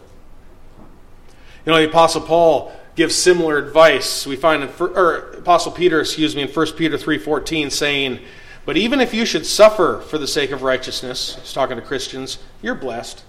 You 1.65 1.73
know, 1.73 1.79
the 1.79 1.89
Apostle 1.89 2.23
Paul 2.23 2.73
gives 2.97 3.15
similar 3.15 3.57
advice. 3.57 4.27
We 4.27 4.35
find 4.35 4.65
in, 4.65 4.71
or 4.81 5.31
Apostle 5.35 5.71
Peter, 5.71 6.01
excuse 6.01 6.35
me, 6.35 6.43
in 6.43 6.49
1 6.49 6.67
Peter 6.73 6.99
3.14 6.99 7.71
saying, 7.71 8.19
But 8.65 8.77
even 8.77 9.01
if 9.01 9.15
you 9.15 9.25
should 9.25 9.47
suffer 9.47 10.01
for 10.01 10.19
the 10.19 10.27
sake 10.27 10.51
of 10.51 10.63
righteousness, 10.63 11.37
he's 11.41 11.53
talking 11.53 11.77
to 11.77 11.83
Christians, 11.83 12.39
you're 12.63 12.75
blessed. 12.75 13.23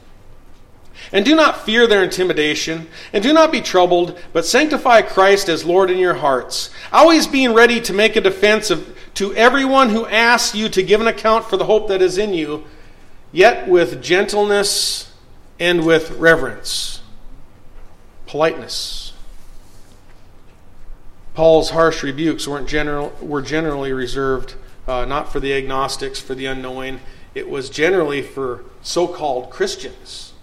And 1.12 1.24
do 1.24 1.36
not 1.36 1.64
fear 1.64 1.86
their 1.86 2.04
intimidation, 2.04 2.88
and 3.14 3.24
do 3.24 3.34
not 3.34 3.52
be 3.52 3.62
troubled, 3.62 4.20
but 4.34 4.48
sanctify 4.48 5.04
Christ 5.04 5.48
as 5.48 5.64
Lord 5.64 5.92
in 5.92 6.00
your 6.00 6.16
hearts, 6.16 6.72
always 6.92 7.28
being 7.28 7.54
ready 7.54 7.80
to 7.82 7.94
make 7.94 8.16
a 8.16 8.22
defense 8.22 8.72
of, 8.72 8.97
to 9.18 9.34
everyone 9.36 9.90
who 9.90 10.06
asks 10.08 10.56
you 10.56 10.70
to 10.70 10.82
give 10.82 11.02
an 11.02 11.08
account 11.08 11.46
for 11.46 11.58
the 11.58 11.66
hope 11.66 11.88
that 11.90 12.02
is 12.02 12.18
in 12.18 12.34
you, 12.34 12.64
yet 13.32 13.68
with 13.68 14.02
gentleness 14.02 15.12
and 15.60 15.86
with 15.86 16.12
reverence. 16.12 17.02
Politeness. 18.26 19.14
Paul's 21.34 21.70
harsh 21.70 22.02
rebukes 22.02 22.48
weren't 22.48 22.68
general, 22.68 23.14
were 23.22 23.42
generally 23.42 23.94
reserved 23.94 24.56
uh, 24.88 25.06
not 25.06 25.32
for 25.32 25.40
the 25.40 25.54
agnostics, 25.54 26.20
for 26.20 26.34
the 26.34 26.46
unknowing. 26.46 27.00
It 27.36 27.50
was 27.50 27.70
generally 27.70 28.22
for 28.22 28.64
so 28.82 29.08
called 29.08 29.52
Christians 29.52 30.34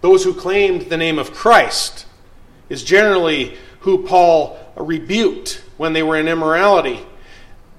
those 0.00 0.24
who 0.24 0.34
claimed 0.34 0.82
the 0.82 0.96
name 0.96 1.18
of 1.18 1.32
Christ 1.32 2.06
is 2.68 2.84
generally 2.84 3.56
who 3.80 4.06
Paul 4.06 4.58
rebuked 4.76 5.62
when 5.76 5.92
they 5.92 6.02
were 6.02 6.16
in 6.16 6.28
immorality. 6.28 7.04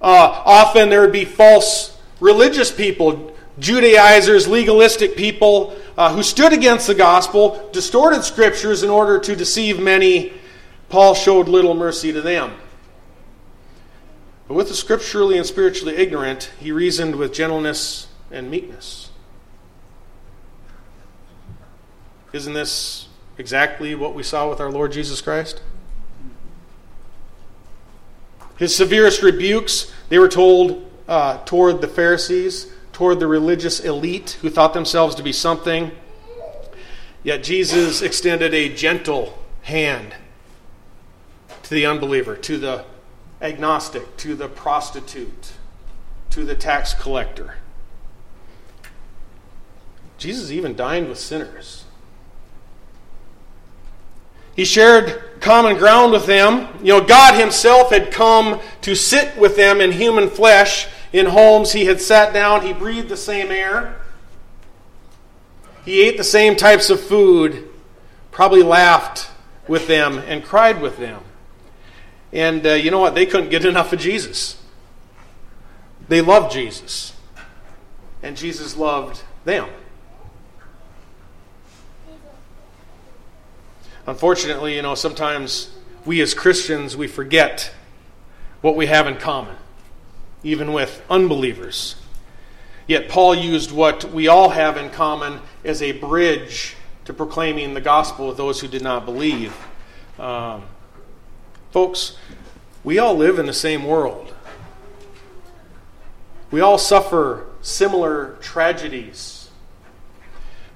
Uh, 0.02 0.42
often 0.46 0.90
there 0.90 1.02
would 1.02 1.12
be 1.12 1.26
false 1.26 1.98
religious 2.20 2.72
people, 2.72 3.36
Judaizers, 3.60 4.48
legalistic 4.48 5.16
people 5.16 5.76
uh, 5.98 6.14
who 6.14 6.24
stood 6.24 6.54
against 6.54 6.88
the 6.88 6.96
gospel, 6.96 7.70
distorted 7.74 8.24
scriptures 8.24 8.84
in 8.84 8.90
order 8.90 9.20
to 9.20 9.36
deceive 9.36 9.80
many. 9.80 10.34
Paul 10.88 11.14
showed 11.14 11.48
little 11.48 11.74
mercy 11.74 12.14
to 12.14 12.22
them. 12.22 12.54
But 14.48 14.56
with 14.56 14.70
the 14.70 14.74
scripturally 14.74 15.38
and 15.38 15.46
spiritually 15.46 15.96
ignorant, 15.96 16.52
he 16.60 16.72
reasoned 16.72 17.16
with 17.16 17.34
gentleness 17.34 18.08
and 18.32 18.50
meekness. 18.50 19.10
Isn't 22.32 22.54
this 22.54 23.08
exactly 23.38 23.94
what 23.96 24.16
we 24.16 24.24
saw 24.24 24.50
with 24.50 24.60
our 24.60 24.72
Lord 24.72 24.92
Jesus 24.92 25.22
Christ? 25.22 25.62
His 28.60 28.76
severest 28.76 29.24
rebukes, 29.24 29.92
they 30.10 30.20
were 30.20 30.28
told 30.28 30.86
uh, 31.08 31.38
toward 31.46 31.80
the 31.80 31.88
Pharisees, 31.88 32.70
toward 32.92 33.22
the 33.22 33.28
religious 33.28 33.80
elite 33.80 34.38
who 34.42 34.50
thought 34.50 34.74
themselves 34.74 35.16
to 35.16 35.24
be 35.24 35.32
something. 35.32 35.92
Yet 37.24 37.42
Jesus 37.42 38.02
extended 38.02 38.54
a 38.54 38.68
gentle 38.68 39.40
hand 39.62 40.14
to 41.64 41.70
the 41.70 41.86
unbeliever, 41.86 42.36
to 42.36 42.58
the 42.58 42.84
agnostic, 43.42 44.18
to 44.18 44.36
the 44.36 44.50
prostitute, 44.50 45.54
to 46.32 46.44
the 46.44 46.56
tax 46.56 46.94
collector. 46.94 47.56
Jesus 50.18 50.52
even 50.52 50.76
dined 50.76 51.08
with 51.08 51.18
sinners. 51.18 51.86
He 54.60 54.66
shared 54.66 55.40
common 55.40 55.78
ground 55.78 56.12
with 56.12 56.26
them. 56.26 56.68
You 56.84 56.92
know, 56.92 57.02
God 57.02 57.40
Himself 57.40 57.92
had 57.92 58.12
come 58.12 58.60
to 58.82 58.94
sit 58.94 59.38
with 59.38 59.56
them 59.56 59.80
in 59.80 59.94
human 59.94 60.30
flesh 60.30 60.86
in 61.14 61.28
homes. 61.28 61.72
He 61.72 61.86
had 61.86 62.02
sat 62.02 62.34
down, 62.34 62.64
He 62.64 62.74
breathed 62.74 63.08
the 63.08 63.16
same 63.16 63.52
air, 63.52 64.02
He 65.86 66.02
ate 66.02 66.18
the 66.18 66.26
same 66.26 66.58
types 66.58 66.90
of 66.90 67.00
food, 67.00 67.70
probably 68.32 68.62
laughed 68.62 69.32
with 69.70 69.88
them 69.88 70.18
and 70.18 70.44
cried 70.44 70.82
with 70.82 70.98
them. 70.98 71.22
And 72.34 72.68
uh, 72.68 72.74
you 72.74 72.92
know 72.92 73.00
what? 73.00 73.16
They 73.16 73.26
couldn't 73.26 73.52
get 73.52 73.64
enough 73.64 73.94
of 73.94 74.00
Jesus. 74.00 74.62
They 76.10 76.20
loved 76.20 76.52
Jesus. 76.52 77.14
And 78.22 78.36
Jesus 78.36 78.76
loved 78.76 79.24
them. 79.46 79.70
Unfortunately, 84.10 84.76
you 84.76 84.82
know, 84.82 84.96
sometimes 84.96 85.70
we 86.04 86.20
as 86.20 86.34
Christians, 86.34 86.98
we 86.98 87.08
forget 87.08 87.72
what 88.62 88.76
we 88.76 88.88
have 88.88 89.06
in 89.06 89.18
common, 89.18 89.56
even 90.44 90.74
with 90.74 91.04
unbelievers. 91.12 91.96
Yet 92.88 93.08
Paul 93.08 93.36
used 93.36 93.72
what 93.72 94.06
we 94.06 94.28
all 94.28 94.50
have 94.50 94.78
in 94.78 94.90
common 94.90 95.42
as 95.64 95.84
a 95.84 95.92
bridge 95.92 96.76
to 97.06 97.14
proclaiming 97.14 97.76
the 97.76 97.82
gospel 97.82 98.28
with 98.28 98.38
those 98.38 98.60
who 98.62 98.68
did 98.68 98.82
not 98.82 99.06
believe. 99.06 99.56
Um, 100.18 100.64
folks, 101.70 102.18
we 102.84 102.98
all 102.98 103.14
live 103.14 103.38
in 103.38 103.46
the 103.46 103.54
same 103.54 103.84
world. 103.84 104.34
We 106.50 106.62
all 106.62 106.80
suffer 106.80 107.46
similar 107.62 108.38
tragedies 108.42 109.39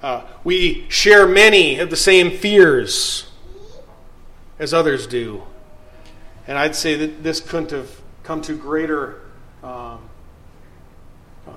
uh, 0.04 0.22
we 0.44 0.86
share 0.90 1.26
many 1.26 1.80
of 1.80 1.90
the 1.90 1.96
same 1.96 2.30
fears 2.30 3.26
as 4.60 4.74
others 4.74 5.08
do. 5.08 5.42
And 6.46 6.58
I'd 6.58 6.76
say 6.76 6.96
that 6.96 7.24
this 7.24 7.40
couldn't 7.40 7.72
have 7.72 7.90
come 8.24 8.42
to 8.42 8.56
greater 8.56 9.22
um, 9.64 10.02
uh, 11.48 11.52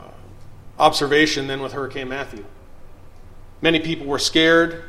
observation 0.78 1.48
than 1.48 1.60
with 1.60 1.72
Hurricane 1.72 2.08
Matthew. 2.08 2.44
Many 3.60 3.80
people 3.80 4.06
were 4.06 4.20
scared, 4.20 4.84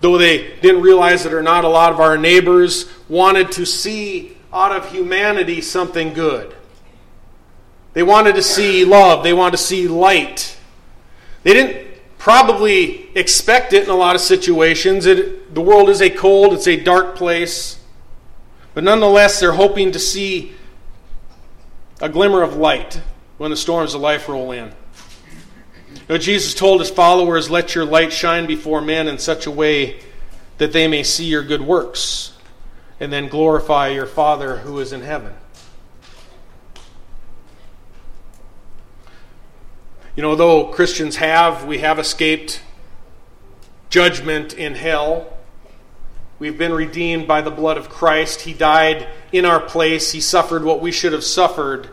though 0.00 0.16
they 0.16 0.56
didn't 0.60 0.80
realize 0.80 1.26
it 1.26 1.34
or 1.34 1.42
not. 1.42 1.64
A 1.64 1.68
lot 1.68 1.92
of 1.92 2.00
our 2.00 2.16
neighbors 2.16 2.90
wanted 3.06 3.52
to 3.52 3.66
see 3.66 4.38
out 4.50 4.72
of 4.72 4.90
humanity 4.90 5.60
something 5.60 6.14
good. 6.14 6.54
They 7.92 8.02
wanted 8.02 8.36
to 8.36 8.42
see 8.42 8.86
love, 8.86 9.24
they 9.24 9.34
wanted 9.34 9.58
to 9.58 9.62
see 9.62 9.88
light. 9.88 10.56
They 11.42 11.52
didn't 11.52 11.87
probably 12.28 13.08
expect 13.16 13.72
it 13.72 13.84
in 13.84 13.88
a 13.88 13.96
lot 13.96 14.14
of 14.14 14.20
situations. 14.20 15.06
It, 15.06 15.54
the 15.54 15.62
world 15.62 15.88
is 15.88 16.02
a 16.02 16.10
cold, 16.10 16.52
it's 16.52 16.68
a 16.68 16.76
dark 16.76 17.16
place. 17.16 17.80
But 18.74 18.84
nonetheless, 18.84 19.40
they're 19.40 19.54
hoping 19.54 19.92
to 19.92 19.98
see 19.98 20.52
a 22.02 22.08
glimmer 22.10 22.42
of 22.42 22.54
light 22.54 23.00
when 23.38 23.50
the 23.50 23.56
storms 23.56 23.94
of 23.94 24.02
life 24.02 24.28
roll 24.28 24.52
in. 24.52 24.66
You 24.66 26.00
know, 26.10 26.18
Jesus 26.18 26.52
told 26.52 26.80
his 26.80 26.90
followers, 26.90 27.48
Let 27.48 27.74
your 27.74 27.86
light 27.86 28.12
shine 28.12 28.44
before 28.44 28.82
men 28.82 29.08
in 29.08 29.16
such 29.16 29.46
a 29.46 29.50
way 29.50 29.98
that 30.58 30.70
they 30.70 30.86
may 30.86 31.04
see 31.04 31.24
your 31.24 31.42
good 31.42 31.62
works 31.62 32.34
and 33.00 33.10
then 33.10 33.28
glorify 33.28 33.88
your 33.88 34.04
Father 34.04 34.58
who 34.58 34.80
is 34.80 34.92
in 34.92 35.00
heaven. 35.00 35.32
You 40.18 40.22
know, 40.22 40.34
though 40.34 40.64
Christians 40.64 41.14
have, 41.14 41.64
we 41.64 41.78
have 41.78 42.00
escaped 42.00 42.60
judgment 43.88 44.52
in 44.52 44.74
hell. 44.74 45.32
We've 46.40 46.58
been 46.58 46.72
redeemed 46.72 47.28
by 47.28 47.40
the 47.40 47.52
blood 47.52 47.78
of 47.78 47.88
Christ. 47.88 48.40
He 48.40 48.52
died 48.52 49.06
in 49.30 49.44
our 49.44 49.60
place. 49.60 50.10
He 50.10 50.20
suffered 50.20 50.64
what 50.64 50.80
we 50.80 50.90
should 50.90 51.12
have 51.12 51.22
suffered. 51.22 51.90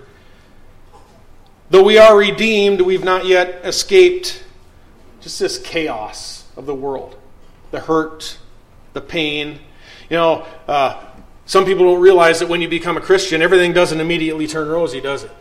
Though 1.69 1.83
we 1.83 1.99
are 1.99 2.17
redeemed, 2.17 2.81
we've 2.81 3.03
not 3.03 3.27
yet 3.27 3.63
escaped 3.63 4.43
just 5.21 5.39
this 5.39 5.59
chaos 5.59 6.45
of 6.57 6.65
the 6.65 6.73
world 6.73 7.15
the 7.69 7.81
hurt, 7.81 8.39
the 8.93 9.01
pain. 9.01 9.59
You 10.09 10.17
know, 10.17 10.47
uh, 10.67 10.99
some 11.45 11.63
people 11.63 11.85
don't 11.85 12.01
realize 12.01 12.39
that 12.39 12.49
when 12.49 12.59
you 12.59 12.69
become 12.69 12.97
a 12.97 13.01
Christian, 13.01 13.43
everything 13.43 13.71
doesn't 13.71 13.99
immediately 13.99 14.47
turn 14.47 14.67
rosy, 14.67 14.99
does 14.99 15.25
it? 15.25 15.31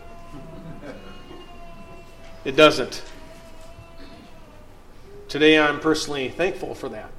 It 2.45 2.55
doesn't. 2.55 3.01
Today, 5.27 5.57
I'm 5.57 5.79
personally 5.79 6.29
thankful 6.29 6.75
for 6.75 6.89
that. 6.89 7.09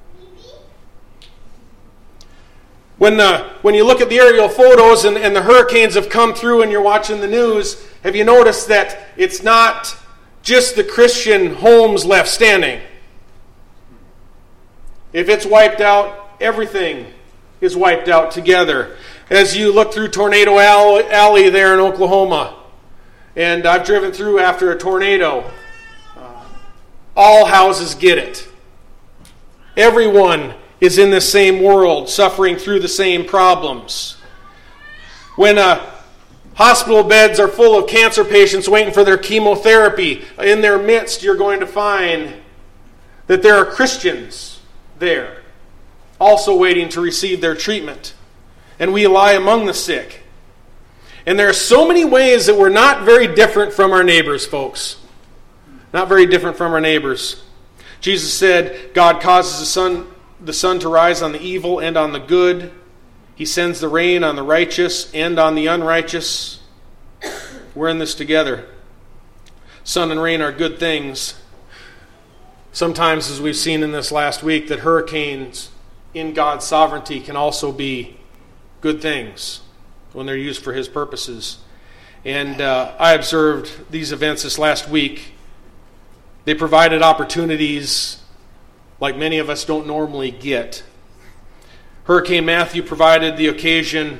When, 2.97 3.19
uh, 3.19 3.53
when 3.61 3.75
you 3.75 3.85
look 3.85 4.01
at 4.01 4.09
the 4.09 4.17
aerial 4.17 4.49
photos 4.49 5.03
and, 5.05 5.17
and 5.17 5.35
the 5.35 5.41
hurricanes 5.41 5.93
have 5.95 6.09
come 6.09 6.33
through 6.33 6.63
and 6.63 6.71
you're 6.71 6.81
watching 6.81 7.19
the 7.19 7.27
news, 7.27 7.85
have 8.03 8.15
you 8.15 8.23
noticed 8.23 8.69
that 8.69 8.99
it's 9.17 9.43
not 9.43 9.95
just 10.41 10.77
the 10.77 10.83
Christian 10.83 11.55
homes 11.55 12.05
left 12.05 12.29
standing? 12.29 12.81
If 15.11 15.29
it's 15.29 15.45
wiped 15.45 15.81
out, 15.81 16.31
everything 16.39 17.13
is 17.59 17.75
wiped 17.75 18.07
out 18.07 18.31
together. 18.31 18.95
As 19.29 19.57
you 19.57 19.73
look 19.73 19.93
through 19.93 20.07
Tornado 20.07 20.57
Alley 20.57 21.49
there 21.49 21.73
in 21.73 21.79
Oklahoma, 21.81 22.57
and 23.37 23.67
I've 23.67 23.85
driven 23.85 24.11
through 24.11 24.39
after 24.39 24.71
a 24.71 24.77
tornado, 24.77 25.49
uh, 26.17 26.43
all 27.15 27.45
houses 27.45 27.93
get 27.93 28.17
it. 28.17 28.47
Everyone 29.77 30.55
is 30.81 30.97
in 30.97 31.11
the 31.11 31.21
same 31.21 31.61
world, 31.61 32.09
suffering 32.09 32.55
through 32.55 32.79
the 32.79 32.87
same 32.87 33.25
problems. 33.25 34.17
When 35.35 35.59
uh, 35.59 35.87
hospital 36.55 37.03
beds 37.03 37.39
are 37.39 37.47
full 37.47 37.77
of 37.77 37.87
cancer 37.87 38.25
patients 38.25 38.67
waiting 38.67 38.91
for 38.91 39.03
their 39.03 39.19
chemotherapy, 39.19 40.23
in 40.39 40.61
their 40.61 40.79
midst, 40.79 41.21
you're 41.21 41.37
going 41.37 41.59
to 41.59 41.67
find 41.67 42.33
that 43.27 43.43
there 43.43 43.55
are 43.55 43.65
Christians 43.65 44.61
there, 44.97 45.43
also 46.19 46.57
waiting 46.57 46.89
to 46.89 47.01
receive 47.01 47.39
their 47.41 47.55
treatment. 47.55 48.15
And 48.79 48.93
we 48.93 49.05
lie 49.05 49.33
among 49.33 49.67
the 49.67 49.75
sick. 49.75 50.23
And 51.27 51.37
there 51.37 51.49
are 51.49 51.53
so 51.53 51.85
many 51.85 52.05
ways 52.05 52.45
that 52.45 52.55
we're 52.55 52.69
not 52.69 53.03
very 53.03 53.27
different 53.27 53.73
from 53.73 53.91
our 53.91 54.03
neighbors, 54.03 54.45
folks. 54.45 54.95
Not 55.93 56.07
very 56.07 56.25
different 56.25 56.55
from 56.55 56.71
our 56.71 56.79
neighbors. 56.79 57.43
Jesus 57.99 58.33
said, 58.33 58.93
God 58.93 59.21
causes 59.21 59.59
the 59.59 59.65
sun 59.65 60.07
the 60.39 60.53
sun 60.53 60.79
to 60.79 60.87
rise 60.87 61.23
on 61.23 61.31
the 61.31 61.41
evil 61.41 61.79
and 61.79 61.97
on 61.97 62.13
the 62.13 62.19
good. 62.19 62.71
He 63.35 63.43
sends 63.43 63.79
the 63.79 63.89
rain 63.89 64.23
on 64.23 64.35
the 64.35 64.43
righteous 64.43 65.11
and 65.13 65.37
on 65.39 65.55
the 65.55 65.65
unrighteous. 65.65 66.61
We're 67.75 67.89
in 67.89 67.97
this 67.97 68.13
together. 68.13 68.65
Sun 69.83 70.11
and 70.11 70.21
rain 70.21 70.41
are 70.41 70.51
good 70.51 70.79
things. 70.79 71.33
Sometimes, 72.71 73.31
as 73.31 73.41
we've 73.41 73.55
seen 73.55 73.81
in 73.81 73.91
this 73.91 74.11
last 74.11 74.43
week, 74.43 74.67
that 74.67 74.79
hurricanes 74.79 75.71
in 76.13 76.33
God's 76.33 76.65
sovereignty 76.65 77.19
can 77.19 77.35
also 77.35 77.71
be 77.71 78.17
good 78.79 79.01
things 79.01 79.61
when 80.17 80.25
they're 80.25 80.35
used 80.35 80.63
for 80.63 80.73
His 80.73 80.87
purposes. 80.87 81.59
And 82.25 82.59
uh, 82.59 82.95
I 82.97 83.13
observed 83.13 83.91
these 83.91 84.11
events 84.11 84.41
this 84.41 84.57
last 84.57 84.89
week. 84.89 85.35
They 86.43 86.55
provided 86.55 87.03
opportunities 87.03 88.19
like 88.99 89.15
many 89.15 89.37
of 89.37 89.47
us 89.47 89.63
don't 89.63 89.85
normally 89.85 90.31
get. 90.31 90.83
Hurricane 92.05 92.45
Matthew 92.45 92.81
provided 92.81 93.37
the 93.37 93.45
occasion 93.45 94.17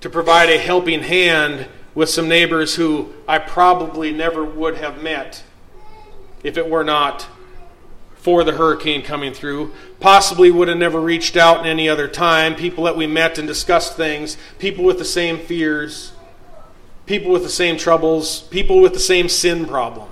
to 0.00 0.08
provide 0.08 0.48
a 0.48 0.58
helping 0.58 1.02
hand 1.02 1.66
with 1.92 2.08
some 2.08 2.28
neighbors 2.28 2.76
who 2.76 3.12
I 3.26 3.40
probably 3.40 4.12
never 4.12 4.44
would 4.44 4.76
have 4.76 5.02
met 5.02 5.42
if 6.44 6.56
it 6.56 6.70
were 6.70 6.84
not 6.84 7.26
for 8.26 8.42
the 8.42 8.54
hurricane 8.54 9.02
coming 9.02 9.32
through. 9.32 9.72
Possibly 10.00 10.50
would 10.50 10.66
have 10.66 10.76
never 10.76 11.00
reached 11.00 11.36
out 11.36 11.60
in 11.60 11.66
any 11.66 11.88
other 11.88 12.08
time. 12.08 12.56
People 12.56 12.82
that 12.82 12.96
we 12.96 13.06
met 13.06 13.38
and 13.38 13.46
discussed 13.46 13.96
things, 13.96 14.36
people 14.58 14.82
with 14.82 14.98
the 14.98 15.04
same 15.04 15.38
fears, 15.38 16.10
people 17.06 17.30
with 17.30 17.44
the 17.44 17.48
same 17.48 17.76
troubles, 17.76 18.40
people 18.40 18.80
with 18.80 18.94
the 18.94 18.98
same 18.98 19.28
sin 19.28 19.64
problem. 19.64 20.08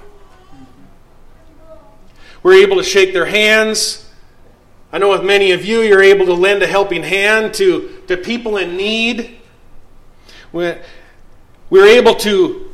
We're 2.45 2.63
able 2.63 2.77
to 2.77 2.85
shake 2.85 3.13
their 3.15 3.27
hands. 3.27 4.09
I 4.93 4.99
know 4.99 5.11
with 5.11 5.25
many 5.25 5.51
of 5.51 5.65
you, 5.65 5.81
you're 5.81 6.01
able 6.01 6.27
to 6.27 6.35
lend 6.35 6.63
a 6.63 6.69
helping 6.69 7.03
hand 7.03 7.53
to, 7.55 8.01
to 8.07 8.17
people 8.17 8.59
in 8.59 8.77
need. 8.77 9.39
We're, 10.53 10.81
we're 11.69 11.89
able 11.89 12.15
to, 12.15 12.71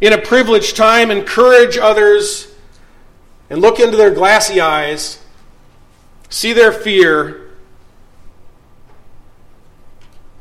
in 0.00 0.12
a 0.12 0.18
privileged 0.18 0.76
time, 0.76 1.10
encourage 1.10 1.76
others 1.76 2.47
and 3.50 3.60
look 3.60 3.80
into 3.80 3.96
their 3.96 4.10
glassy 4.10 4.60
eyes, 4.60 5.22
see 6.28 6.52
their 6.52 6.72
fear. 6.72 7.50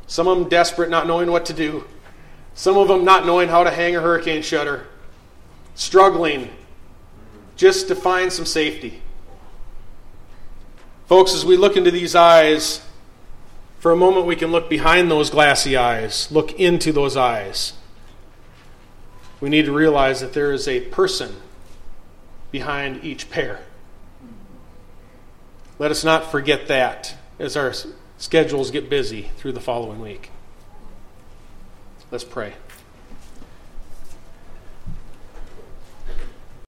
Some 0.08 0.28
of 0.28 0.38
them 0.38 0.50
desperate, 0.50 0.90
not 0.90 1.08
knowing 1.08 1.32
what 1.32 1.46
to 1.46 1.54
do. 1.54 1.86
Some 2.54 2.78
of 2.78 2.88
them 2.88 3.06
not 3.06 3.26
knowing 3.26 3.50
how 3.50 3.64
to 3.64 3.72
hang 3.72 3.96
a 3.96 4.02
hurricane 4.02 4.42
shutter, 4.42 4.88
struggling 5.76 6.50
just 7.56 7.88
to 7.88 7.96
find 7.96 8.32
some 8.32 8.46
safety. 8.46 9.02
Folks, 11.08 11.34
as 11.34 11.46
we 11.46 11.56
look 11.56 11.78
into 11.78 11.92
these 11.92 12.16
eyes, 12.16 12.82
for 13.80 13.92
a 13.92 13.96
moment 13.96 14.26
we 14.26 14.36
can 14.36 14.52
look 14.52 14.70
behind 14.70 15.10
those 15.10 15.30
glassy 15.30 15.78
eyes, 15.78 16.30
look 16.32 16.60
into 16.60 16.92
those 16.92 17.16
eyes. 17.16 17.74
We 19.40 19.50
need 19.50 19.66
to 19.66 19.72
realize 19.72 20.20
that 20.22 20.34
there 20.34 20.52
is 20.52 20.68
a 20.68 20.82
person 20.82 21.36
behind 22.52 23.04
each 23.04 23.30
pair. 23.30 23.60
Let 25.80 25.92
us 25.92 26.04
not 26.04 26.32
forget 26.32 26.68
that 26.68 27.16
as 27.40 27.56
our 27.56 27.74
schedules 28.18 28.72
get 28.72 28.90
busy 28.90 29.30
through 29.38 29.52
the 29.52 29.60
following 29.60 30.02
week. 30.02 30.32
Let's 32.10 32.24
pray. 32.24 32.54